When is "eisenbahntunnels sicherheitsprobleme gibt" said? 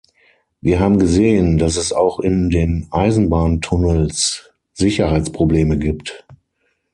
2.89-6.25